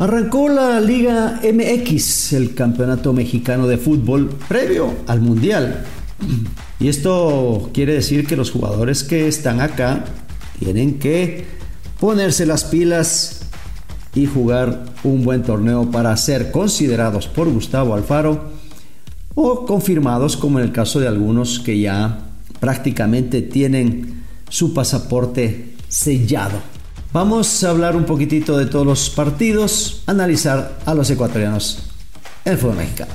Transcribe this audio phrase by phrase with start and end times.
[0.00, 5.86] Arrancó la Liga MX, el Campeonato Mexicano de Fútbol, previo al Mundial.
[6.78, 10.04] Y esto quiere decir que los jugadores que están acá
[10.60, 11.46] tienen que
[11.98, 13.40] ponerse las pilas
[14.14, 18.52] y jugar un buen torneo para ser considerados por Gustavo Alfaro
[19.34, 22.20] o confirmados como en el caso de algunos que ya
[22.60, 26.77] prácticamente tienen su pasaporte sellado.
[27.10, 31.84] Vamos a hablar un poquitito de todos los partidos, analizar a los ecuatorianos
[32.44, 33.12] en el fútbol mexicano.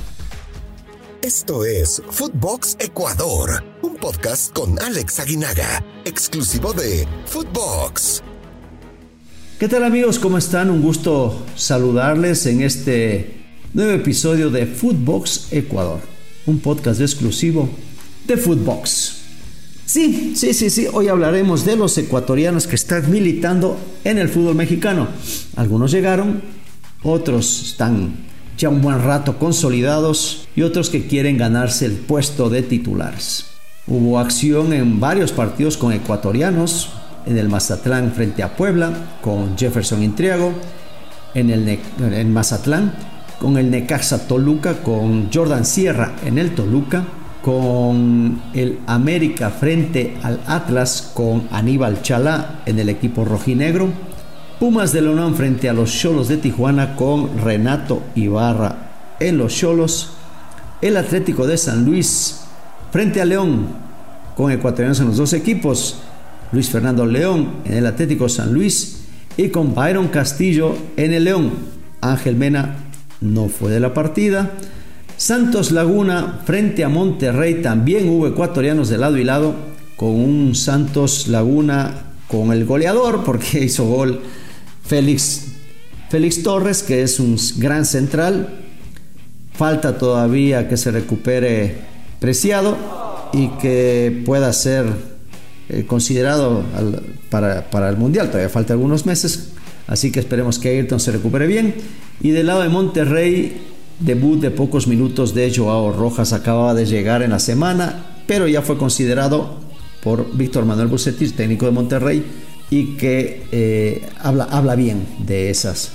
[1.22, 8.20] Esto es Footbox Ecuador, un podcast con Alex Aguinaga, exclusivo de Footbox.
[9.60, 10.18] ¿Qué tal amigos?
[10.18, 10.70] ¿Cómo están?
[10.70, 16.00] Un gusto saludarles en este nuevo episodio de Footbox Ecuador,
[16.46, 17.68] un podcast exclusivo
[18.26, 19.13] de Footbox.
[19.86, 20.86] Sí, sí, sí, sí.
[20.92, 25.08] Hoy hablaremos de los ecuatorianos que están militando en el fútbol mexicano.
[25.56, 26.42] Algunos llegaron,
[27.02, 28.14] otros están
[28.56, 33.46] ya un buen rato consolidados y otros que quieren ganarse el puesto de titulares.
[33.86, 36.90] Hubo acción en varios partidos con ecuatorianos,
[37.26, 40.52] en el Mazatlán frente a Puebla, con Jefferson Intriago,
[41.34, 42.94] en el en Mazatlán,
[43.38, 47.04] con el Necaxa Toluca, con Jordan Sierra en el Toluca,
[47.44, 53.90] con el América frente al Atlas con Aníbal Chalá en el equipo rojinegro.
[54.58, 60.12] Pumas de León frente a los Cholos de Tijuana con Renato Ibarra en los Cholos.
[60.80, 62.40] El Atlético de San Luis
[62.90, 63.66] frente a León
[64.38, 65.98] con ecuatorianos en los dos equipos.
[66.50, 69.02] Luis Fernando León en el Atlético San Luis
[69.36, 71.50] y con Byron Castillo en el León.
[72.00, 72.76] Ángel Mena
[73.20, 74.50] no fue de la partida.
[75.16, 79.54] Santos Laguna frente a Monterrey también hubo ecuatorianos de lado y lado
[79.96, 84.20] con un Santos Laguna con el goleador porque hizo gol
[84.84, 85.46] Félix,
[86.10, 88.60] Félix Torres que es un gran central.
[89.52, 92.76] Falta todavía que se recupere Preciado
[93.32, 94.86] y que pueda ser
[95.68, 96.64] eh, considerado
[97.30, 98.28] para, para el Mundial.
[98.28, 99.50] Todavía falta algunos meses,
[99.86, 101.74] así que esperemos que Ayrton se recupere bien.
[102.20, 107.22] Y del lado de Monterrey Debut de pocos minutos de Joao Rojas acababa de llegar
[107.22, 109.58] en la semana, pero ya fue considerado
[110.02, 112.24] por Víctor Manuel Bucetis, técnico de Monterrey,
[112.70, 115.92] y que eh, habla, habla bien de esas.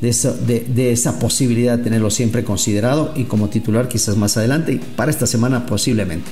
[0.00, 4.72] De esa, de, esa posibilidad de tenerlo siempre considerado y como titular quizás más adelante
[4.72, 6.30] y para esta semana posiblemente.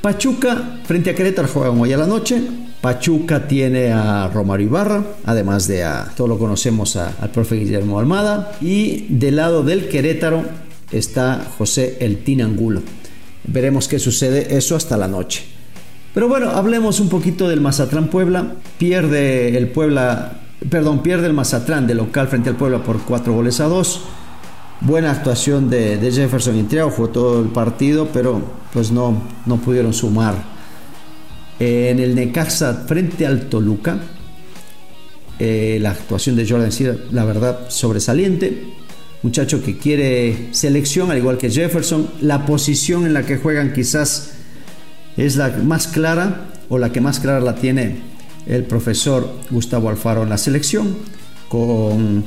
[0.00, 2.42] Pachuca frente a Querétaro juegan hoy a la noche.
[2.84, 8.58] Pachuca tiene a Romario Ibarra, además de a, todos lo conocemos, al profe Guillermo Almada.
[8.60, 10.44] Y del lado del Querétaro
[10.92, 12.82] está José El Tinangulo.
[13.44, 15.44] Veremos qué sucede eso hasta la noche.
[16.12, 18.56] Pero bueno, hablemos un poquito del Mazatlán Puebla.
[18.76, 23.60] Pierde el Puebla, perdón, pierde el Mazatlán de local frente al Puebla por cuatro goles
[23.60, 24.02] a dos.
[24.82, 28.42] Buena actuación de, Jefferson y fue todo el partido, pero
[28.74, 30.53] pues no, no pudieron sumar
[31.58, 33.98] en el Necaxa frente al Toluca,
[35.38, 38.74] eh, la actuación de Jordan Sierra, la verdad, sobresaliente.
[39.22, 42.08] Muchacho que quiere selección, al igual que Jefferson.
[42.20, 44.32] La posición en la que juegan quizás
[45.16, 47.96] es la más clara o la que más clara la tiene
[48.46, 50.96] el profesor Gustavo Alfaro en la selección,
[51.48, 52.24] con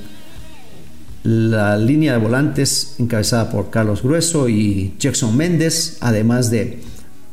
[1.23, 6.79] la línea de volantes encabezada por Carlos Grueso y Jackson Méndez, además de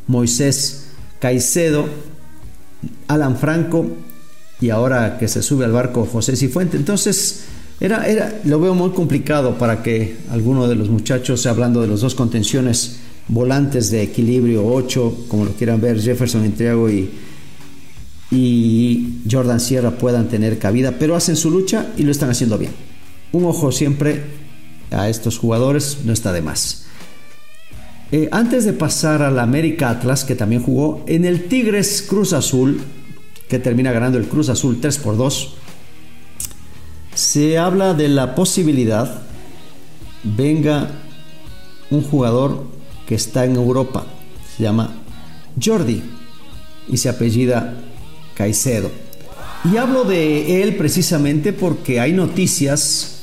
[0.07, 0.84] Moisés
[1.25, 1.87] Caicedo,
[3.09, 3.87] Alan Franco
[4.61, 6.77] y ahora que se sube al barco José Cifuente.
[6.77, 7.45] Entonces,
[7.81, 12.03] era, era, lo veo muy complicado para que alguno de los muchachos, hablando de los
[12.03, 12.97] dos contenciones,
[13.29, 17.09] volantes de equilibrio 8, como lo quieran ver, Jefferson Intriago y,
[18.31, 22.73] y Jordan Sierra puedan tener cabida, pero hacen su lucha y lo están haciendo bien.
[23.33, 24.21] Un ojo siempre
[24.91, 26.84] a estos jugadores no está de más.
[28.13, 32.81] Eh, antes de pasar al América Atlas, que también jugó, en el Tigres Cruz Azul,
[33.49, 35.55] que termina ganando el Cruz Azul 3 por 2,
[37.15, 39.23] se habla de la posibilidad
[40.25, 40.91] venga
[41.91, 42.65] un jugador
[43.07, 44.07] que está en Europa,
[44.57, 44.91] se llama
[45.63, 46.03] Jordi
[46.89, 47.75] y se apellida
[48.35, 48.91] Caicedo.
[49.71, 53.23] Y hablo de él precisamente porque hay noticias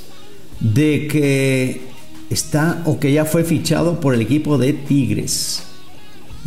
[0.59, 1.90] de que
[2.31, 5.63] está o que ya fue fichado por el equipo de Tigres.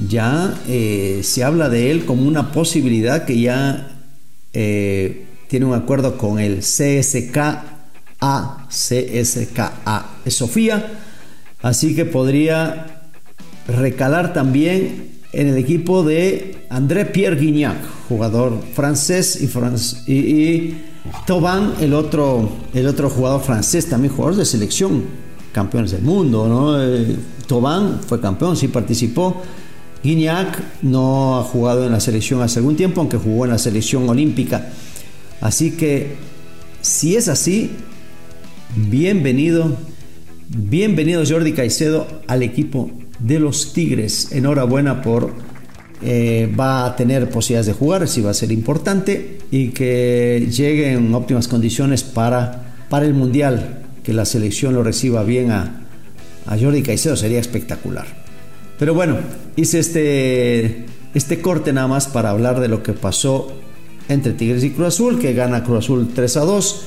[0.09, 3.89] Ya eh, se habla de él como una posibilidad que ya
[4.53, 7.71] eh, tiene un acuerdo con el CSKA,
[8.69, 11.01] CSKA es Sofía,
[11.63, 13.11] así que podría
[13.69, 17.77] recalar también en el equipo de André Pierre Guignac,
[18.09, 19.39] jugador francés
[20.07, 20.85] y, y
[21.27, 25.05] Tobán, el otro, el otro jugador francés, también jugador de selección,
[25.55, 26.83] campeones del mundo, ¿no?
[26.83, 27.17] Eh,
[27.47, 29.41] Tobán fue campeón, sí participó.
[30.03, 34.07] Guignac no ha jugado en la selección hace algún tiempo, aunque jugó en la selección
[34.09, 34.71] olímpica.
[35.41, 36.17] Así que,
[36.83, 37.71] si es así,
[38.77, 39.77] bienvenido,
[40.49, 44.33] bienvenido Jordi Caicedo al equipo de los Tigres.
[44.33, 45.33] Enhorabuena por
[46.03, 50.93] eh, va a tener posibilidades de jugar, si va a ser importante y que llegue
[50.93, 55.81] en óptimas condiciones para, para el Mundial, que la selección lo reciba bien a,
[56.61, 58.05] Jordi Caicedo, sería espectacular.
[58.79, 59.17] Pero bueno,
[59.57, 60.85] hice este,
[61.15, 63.51] este corte nada más para hablar de lo que pasó
[64.11, 66.85] entre Tigres y Cruz Azul, que gana Cruz Azul 3 a 2.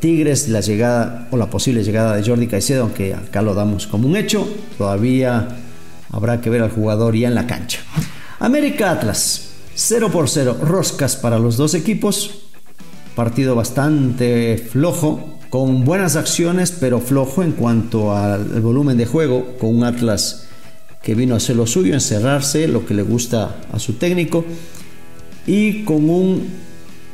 [0.00, 4.08] Tigres, la llegada o la posible llegada de Jordi Caicedo, aunque acá lo damos como
[4.08, 4.46] un hecho,
[4.76, 5.48] todavía
[6.10, 7.78] habrá que ver al jugador ya en la cancha.
[8.40, 12.42] América Atlas, 0 por 0, roscas para los dos equipos,
[13.14, 19.76] partido bastante flojo, con buenas acciones, pero flojo en cuanto al volumen de juego, con
[19.76, 20.46] un Atlas
[21.02, 24.44] que vino a hacer lo suyo, encerrarse, lo que le gusta a su técnico,
[25.46, 26.66] y con un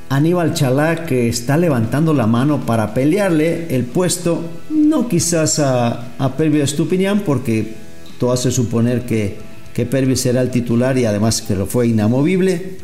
[0.09, 6.35] Aníbal Chalá que está levantando la mano para pelearle el puesto, no quizás a, a
[6.39, 7.75] Estupiñán, porque
[8.19, 12.77] todo hace suponer que que Pervis será el titular y además que lo fue inamovible,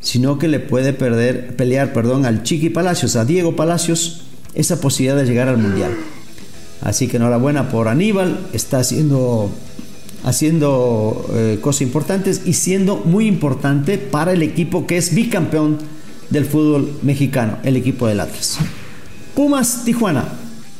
[0.00, 4.25] sino que le puede perder, pelear perdón, al Chiqui Palacios, a Diego Palacios,
[4.56, 5.92] esa posibilidad de llegar al Mundial.
[6.82, 9.50] Así que enhorabuena por Aníbal, está haciendo,
[10.24, 15.78] haciendo eh, cosas importantes y siendo muy importante para el equipo que es bicampeón
[16.30, 18.58] del fútbol mexicano, el equipo del Atlas.
[19.34, 20.24] Pumas Tijuana,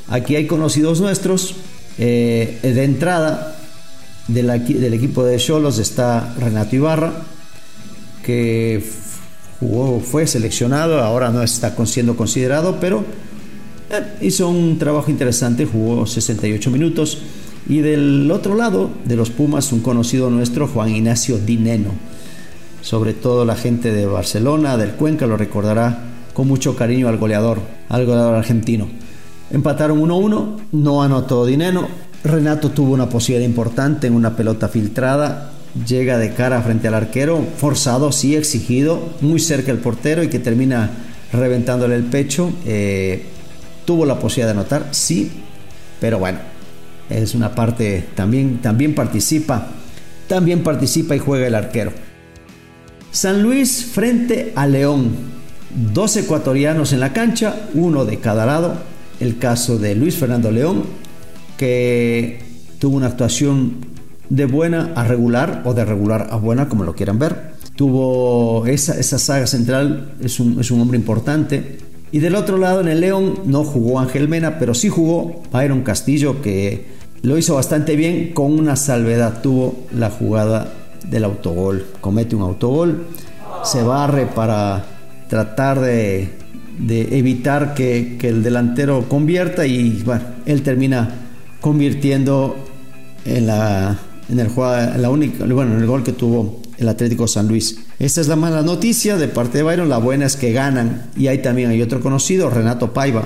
[0.08, 1.54] aquí hay conocidos nuestros,
[1.98, 3.56] eh, de entrada
[4.28, 7.12] del equipo de Cholos está Renato Ibarra,
[8.24, 8.82] que
[10.04, 13.04] fue seleccionado, ahora no está siendo considerado, pero
[14.20, 17.18] hizo un trabajo interesante, jugó 68 minutos.
[17.68, 21.90] Y del otro lado de los Pumas, un conocido nuestro, Juan Ignacio Dineno.
[22.80, 27.58] Sobre todo la gente de Barcelona, del Cuenca, lo recordará con mucho cariño al goleador,
[27.88, 28.86] al goleador argentino.
[29.50, 31.88] Empataron 1-1, no anotó Dineno,
[32.22, 35.52] Renato tuvo una posibilidad importante en una pelota filtrada,
[35.86, 40.38] llega de cara frente al arquero, forzado, sí, exigido, muy cerca del portero y que
[40.38, 40.90] termina
[41.32, 42.52] reventándole el pecho.
[42.64, 43.26] Eh,
[43.86, 45.30] tuvo la posibilidad de anotar, sí,
[46.00, 46.40] pero bueno,
[47.08, 49.68] es una parte, también, también participa,
[50.28, 51.92] también participa y juega el arquero.
[53.10, 55.12] San Luis frente a León,
[55.94, 58.74] dos ecuatorianos en la cancha, uno de cada lado,
[59.20, 61.06] el caso de Luis Fernando León
[61.56, 62.40] que
[62.78, 63.86] tuvo una actuación
[64.28, 67.56] de buena a regular o de regular a buena, como lo quieran ver.
[67.76, 71.78] Tuvo esa, esa saga central, es un, es un hombre importante.
[72.16, 75.82] Y del otro lado, en el León, no jugó Ángel Mena, pero sí jugó Byron
[75.82, 76.86] Castillo, que
[77.20, 79.42] lo hizo bastante bien con una salvedad.
[79.42, 80.72] Tuvo la jugada
[81.10, 81.84] del autogol.
[82.00, 83.04] Comete un autogol,
[83.64, 84.86] se barre para
[85.28, 86.30] tratar de,
[86.88, 91.10] evitar que, el delantero convierta y bueno, él termina
[91.60, 92.56] convirtiendo
[93.26, 93.98] en la
[94.30, 97.78] en el en la única, bueno, en el gol que tuvo el Atlético San Luis.
[97.98, 101.28] Esta es la mala noticia de parte de Byron, la buena es que ganan y
[101.28, 103.24] ahí también hay otro conocido, Renato Paiva,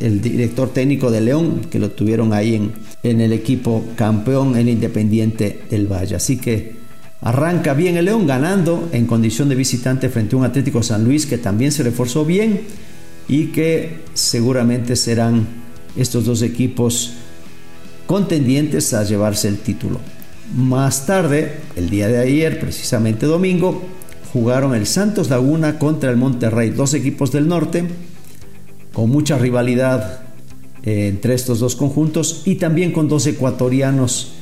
[0.00, 2.72] el, director técnico de León, que lo tuvieron ahí en,
[3.02, 6.16] en el equipo campeón en Independiente del Valle.
[6.16, 6.76] Así que
[7.20, 11.26] arranca bien el León ganando en condición de visitante frente a un Atlético San Luis
[11.26, 12.60] que también se reforzó bien
[13.28, 15.46] y que seguramente serán
[15.96, 17.12] estos dos equipos
[18.06, 20.00] contendientes a llevarse el título.
[20.54, 23.82] Más tarde, el día de ayer, precisamente domingo,
[24.32, 27.84] jugaron el Santos Laguna contra el Monterrey, dos equipos del norte,
[28.92, 30.20] con mucha rivalidad
[30.84, 34.34] eh, entre estos dos conjuntos y también con dos ecuatorianos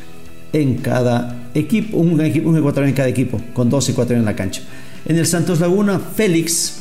[0.52, 4.62] en cada equipo, un, ecuatoriano en cada equipo, con dos ecuatorianos en la cancha.
[5.06, 6.80] En el Santos Laguna, Félix,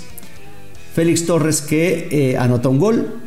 [0.94, 3.23] Félix Torres que eh, anota un gol,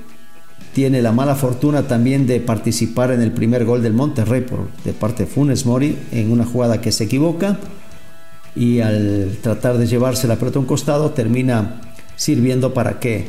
[0.72, 4.92] tiene la mala fortuna también de participar en el primer gol del Monterrey por, de
[4.92, 7.58] parte de Funes Mori en una jugada que se equivoca
[8.54, 11.80] y al tratar de llevarse la pelota a un costado termina
[12.16, 13.26] sirviendo para que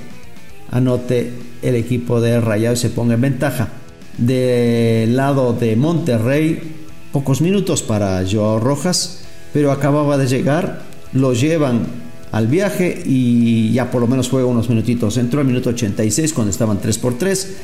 [0.71, 3.69] anote el equipo de Rayado y se ponga en ventaja.
[4.17, 6.75] Del lado de Monterrey,
[7.11, 10.81] pocos minutos para Joao Rojas, pero acababa de llegar,
[11.13, 15.17] lo llevan al viaje y ya por lo menos juega unos minutitos.
[15.17, 17.57] Entró al minuto 86 cuando estaban 3 por 3.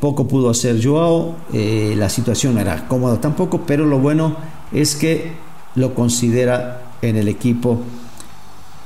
[0.00, 4.36] Poco pudo hacer Joao, eh, la situación era cómoda tampoco, pero lo bueno
[4.72, 5.32] es que
[5.74, 7.80] lo considera en el equipo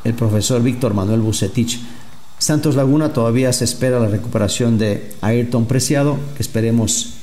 [0.02, 1.80] el profesor Víctor Manuel Bucetich.
[2.38, 7.14] Santos Laguna todavía se espera la recuperación de Ayrton Preciado, que esperemos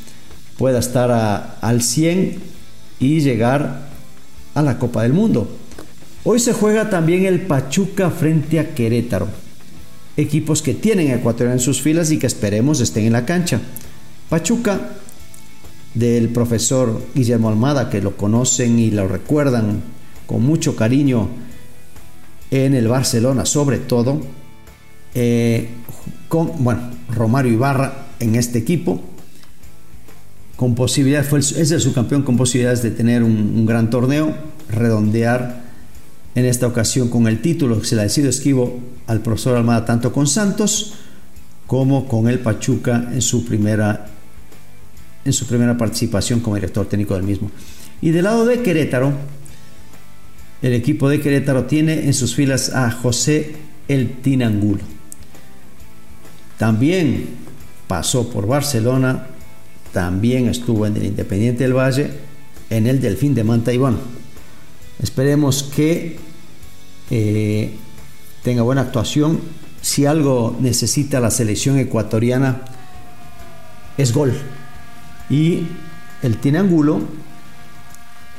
[0.57, 2.41] pueda estar al 100
[2.99, 3.89] y llegar
[4.53, 5.49] a la Copa del Mundo.
[6.23, 9.27] Hoy se juega también el Pachuca frente a Querétaro.
[10.17, 13.59] Equipos que tienen a Ecuador en sus filas y que esperemos estén en la cancha.
[14.29, 14.91] Pachuca
[15.93, 19.81] del profesor Guillermo Almada, que lo conocen y lo recuerdan
[20.27, 21.27] con mucho cariño
[22.51, 24.21] en el Barcelona, sobre todo,
[25.15, 25.69] eh,
[26.27, 29.01] con, bueno, Romario Ibarra en este equipo,
[30.55, 34.35] con posibilidades, es el subcampeón con posibilidades de tener un, gran torneo,
[34.69, 35.60] redondear
[36.35, 39.85] en esta ocasión con el título que se le ha sido esquivo al profesor Almada,
[39.85, 40.93] tanto con Santos
[41.67, 44.07] como con el Pachuca en su primera
[45.23, 47.51] en su primera participación como director técnico del mismo.
[48.01, 49.13] Y del lado de Querétaro,
[50.61, 53.55] el equipo de Querétaro tiene en sus filas a José
[53.87, 54.81] El Tinangulo.
[56.57, 57.25] También
[57.87, 59.27] pasó por Barcelona,
[59.93, 62.09] también estuvo en el Independiente del Valle,
[62.69, 63.97] en el Delfín de Manta y bueno,
[65.01, 66.17] esperemos que
[67.09, 67.75] eh,
[68.43, 69.39] tenga buena actuación.
[69.81, 72.61] Si algo necesita la selección ecuatoriana
[73.97, 74.33] es gol.
[75.29, 75.63] Y
[76.21, 77.01] el Tinangulo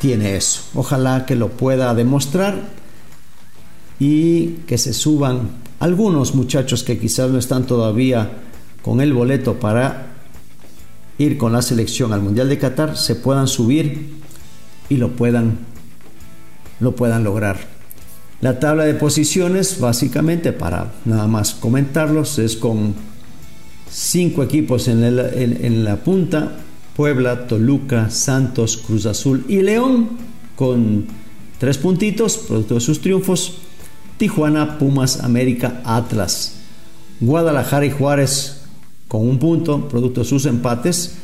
[0.01, 0.63] tiene eso.
[0.75, 2.63] Ojalá que lo pueda demostrar
[3.99, 8.39] y que se suban algunos muchachos que quizás no están todavía
[8.83, 10.13] con el boleto para
[11.19, 14.15] ir con la selección al Mundial de Qatar, se puedan subir
[14.89, 15.59] y lo puedan,
[16.83, 17.57] lo puedan lograr.
[18.41, 22.95] La tabla de posiciones, básicamente, para nada más comentarlos, es con
[23.89, 26.57] cinco equipos en, la punta,
[26.97, 30.11] Puebla, Toluca, Santos, Cruz Azul y León
[30.57, 31.07] con
[31.59, 33.59] tres puntitos, producto de sus triunfos.
[34.17, 36.57] Tijuana, Pumas, América, Atlas.
[37.21, 38.63] Guadalajara y Juárez
[39.07, 41.17] con un punto, producto de sus empates.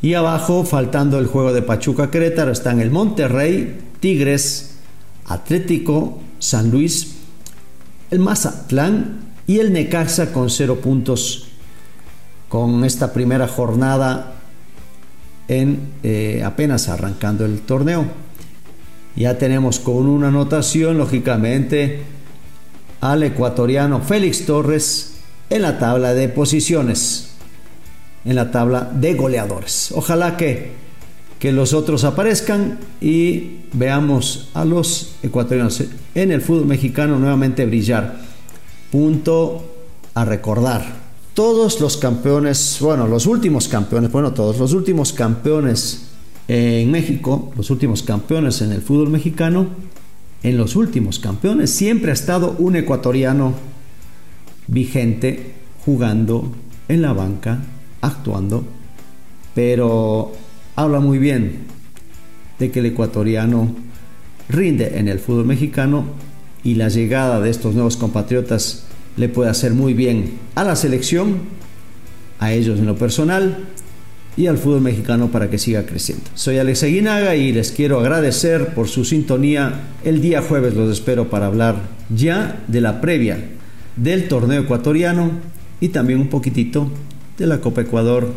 [0.00, 4.78] Y abajo, faltando el juego de Pachuca Querétaro, están el Monterrey, Tigres,
[5.26, 7.14] Atlético, San Luis,
[8.10, 11.46] el Mazatlán y el Necaxa con cero puntos.
[12.48, 14.34] Con esta primera jornada
[15.46, 18.04] en eh, apenas arrancando el torneo.
[19.14, 22.02] Ya tenemos con una anotación, lógicamente,
[23.00, 25.12] al ecuatoriano Félix Torres
[25.48, 27.34] en la tabla de posiciones,
[28.24, 29.92] en la tabla de goleadores.
[29.94, 30.81] Ojalá que,
[31.42, 35.82] que los otros aparezcan y veamos a los ecuatorianos
[36.14, 38.20] en el fútbol mexicano nuevamente brillar.
[38.92, 39.64] Punto
[40.14, 40.84] a recordar
[41.34, 46.10] todos los campeones, bueno, los últimos campeones, bueno, todos los últimos campeones
[46.46, 49.66] en México, los últimos campeones en el fútbol mexicano,
[50.44, 53.52] en los últimos campeones siempre ha estado un ecuatoriano
[54.68, 56.52] vigente jugando
[56.86, 57.58] en la banca,
[58.00, 58.62] actuando,
[59.56, 60.32] pero
[60.76, 61.58] habla muy bien
[62.58, 63.74] de que el ecuatoriano
[64.48, 66.04] rinde en el fútbol mexicano
[66.64, 68.84] y la llegada de estos nuevos compatriotas
[69.16, 71.40] le puede hacer muy bien a la selección,
[72.38, 73.58] a ellos en lo personal
[74.36, 76.24] y al fútbol mexicano para que siga creciendo.
[76.34, 79.88] Soy Alex Aguinaga y les quiero agradecer por su sintonía.
[80.04, 81.76] El día jueves los espero para hablar
[82.08, 83.38] ya de la previa
[83.96, 85.32] del torneo ecuatoriano
[85.80, 86.90] y también un poquitito
[87.36, 88.32] de la Copa Ecuador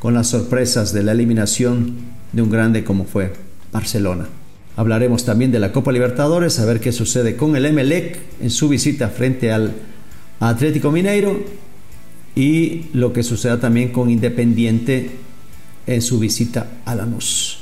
[0.00, 1.94] con las sorpresas de la eliminación
[2.32, 3.32] de un grande como fue
[3.70, 4.26] Barcelona.
[4.76, 8.68] Hablaremos también de la Copa Libertadores, a ver qué sucede con el Emelec en su
[8.68, 9.74] visita frente al
[10.40, 11.44] Atlético Mineiro
[12.34, 15.10] y lo que suceda también con Independiente
[15.86, 17.58] en su visita a Lanús.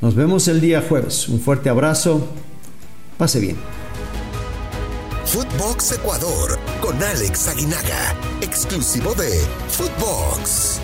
[0.00, 1.28] Nos vemos el día jueves.
[1.28, 2.28] Un fuerte abrazo.
[3.16, 3.56] Pase bien.
[5.24, 10.80] Footbox Ecuador con Alex Aguinaga, exclusivo de Footbox.